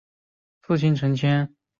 [0.63, 1.53] 父亲陈谦。